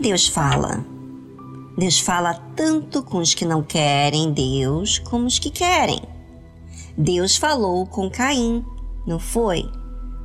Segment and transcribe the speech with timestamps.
[0.00, 0.84] Deus fala?
[1.76, 6.00] Deus fala tanto com os que não querem Deus como os que querem.
[6.96, 8.64] Deus falou com Caim,
[9.04, 9.68] não foi?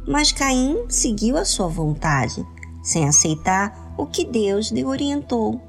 [0.08, 2.46] Mas Caim seguiu a sua vontade,
[2.84, 5.60] sem aceitar o que Deus lhe orientou.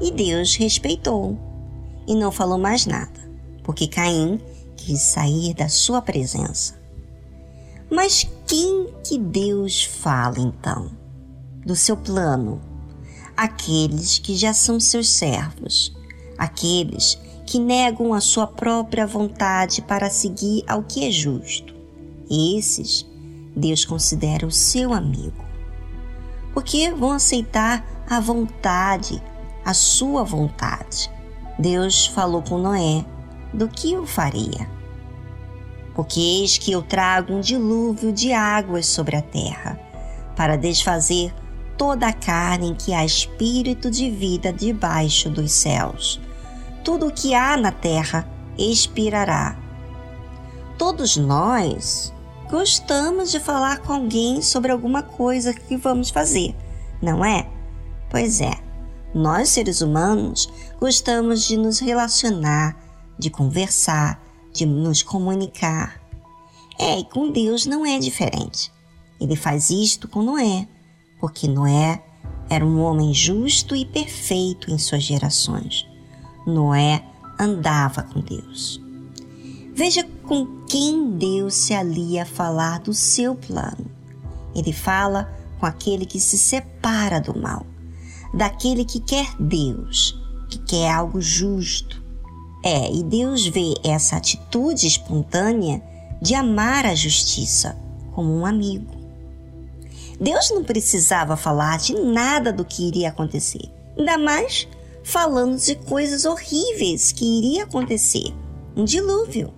[0.00, 1.38] E Deus respeitou
[2.08, 3.30] e não falou mais nada,
[3.62, 4.40] porque Caim
[4.76, 6.74] quis sair da sua presença.
[7.88, 10.90] Mas quem que Deus fala então?
[11.64, 12.73] Do seu plano,
[13.36, 15.94] aqueles que já são seus servos,
[16.38, 21.74] aqueles que negam a sua própria vontade para seguir ao que é justo.
[22.30, 23.06] Esses
[23.54, 25.44] Deus considera o seu amigo,
[26.52, 29.22] porque vão aceitar a vontade,
[29.64, 31.10] a sua vontade.
[31.58, 33.04] Deus falou com Noé
[33.52, 34.68] do que eu faria.
[35.94, 39.78] Porque eis que eu trago um dilúvio de águas sobre a terra,
[40.34, 41.32] para desfazer
[41.76, 46.20] toda a carne em que há espírito de vida debaixo dos céus.
[46.82, 49.58] Tudo o que há na terra expirará.
[50.78, 52.12] Todos nós
[52.50, 56.54] gostamos de falar com alguém sobre alguma coisa que vamos fazer,
[57.00, 57.48] não é?
[58.10, 58.52] Pois é,
[59.14, 60.48] nós seres humanos
[60.78, 62.76] gostamos de nos relacionar,
[63.18, 64.20] de conversar,
[64.52, 66.00] de nos comunicar.
[66.78, 68.72] É, e com Deus não é diferente.
[69.20, 70.68] Ele faz isto com Noé
[71.24, 72.02] porque Noé
[72.50, 75.88] era um homem justo e perfeito em suas gerações.
[76.46, 77.02] Noé
[77.40, 78.78] andava com Deus.
[79.74, 83.90] Veja com quem Deus se alia a falar do seu plano.
[84.54, 87.64] Ele fala com aquele que se separa do mal,
[88.34, 90.14] daquele que quer Deus,
[90.50, 92.04] que quer algo justo.
[92.62, 95.82] É, e Deus vê essa atitude espontânea
[96.20, 97.80] de amar a justiça
[98.12, 99.03] como um amigo.
[100.20, 104.68] Deus não precisava falar de nada do que iria acontecer, ainda mais
[105.02, 108.32] falando de coisas horríveis que iria acontecer
[108.76, 109.52] um dilúvio.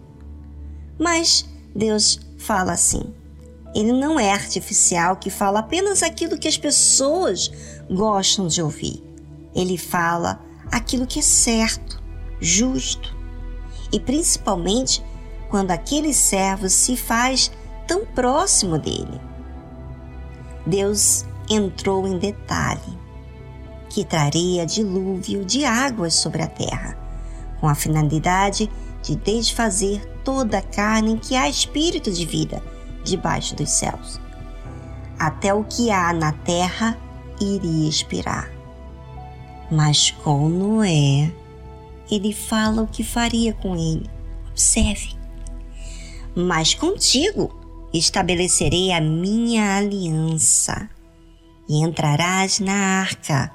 [0.99, 1.45] Mas
[1.75, 3.15] Deus fala assim.
[3.75, 7.51] Ele não é artificial que fala apenas aquilo que as pessoas
[7.91, 9.03] gostam de ouvir.
[9.55, 10.41] Ele fala
[10.73, 12.03] aquilo que é certo,
[12.41, 13.15] justo.
[13.93, 15.05] E principalmente
[15.51, 17.51] quando aquele servo se faz
[17.87, 19.21] tão próximo dele.
[20.67, 23.07] Deus entrou em detalhe
[23.89, 26.99] que traria dilúvio de águas sobre a terra,
[27.61, 28.71] com a finalidade
[29.03, 32.63] de desfazer toda a carne em que há espírito de vida
[33.05, 34.21] debaixo dos céus.
[35.19, 36.99] Até o que há na terra
[37.41, 38.51] iria expirar.
[39.71, 41.33] Mas com Noé,
[42.11, 44.11] ele fala o que faria com ele.
[44.51, 45.17] Observe.
[46.35, 47.66] Mas contigo
[47.99, 50.89] estabelecerei a minha aliança
[51.69, 53.53] e entrarás na arca,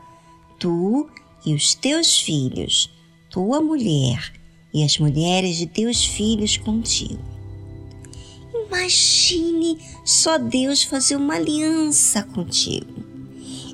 [0.60, 1.10] tu
[1.46, 2.90] e os teus filhos,
[3.30, 4.34] tua mulher
[4.74, 7.20] e as mulheres de teus filhos contigo.
[8.68, 13.04] Imagine só Deus fazer uma aliança contigo.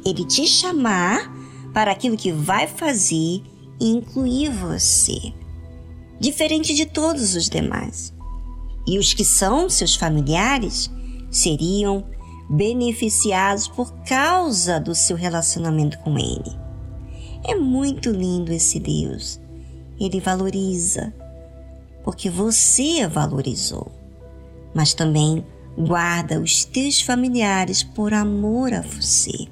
[0.05, 1.31] Ele te chamar
[1.73, 3.43] para aquilo que vai fazer
[3.79, 5.33] e incluir você,
[6.19, 8.16] diferente de todos os demais.
[8.87, 10.89] E os que são seus familiares
[11.29, 12.05] seriam
[12.49, 16.57] beneficiados por causa do seu relacionamento com Ele.
[17.43, 19.39] É muito lindo esse Deus.
[19.99, 21.13] Ele valoriza,
[22.03, 23.91] porque você valorizou,
[24.73, 25.45] mas também
[25.77, 29.47] guarda os teus familiares por amor a você.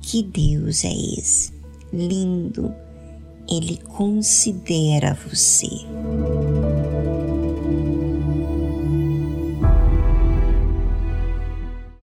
[0.00, 1.52] Que Deus é esse?
[1.92, 2.72] Lindo!
[3.48, 5.68] Ele considera você.